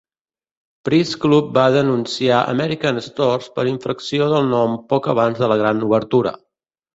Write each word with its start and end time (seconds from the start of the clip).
Price 0.87 1.17
Club 1.25 1.51
va 1.57 1.65
denunciar 1.75 2.39
American 2.53 2.97
Stores 3.09 3.51
per 3.59 3.67
infracció 3.73 4.31
del 4.33 4.49
nom 4.55 4.75
poc 4.95 5.11
abans 5.15 5.43
de 5.45 5.51
la 5.53 5.59
gran 5.63 5.85
obertura. 5.91 6.35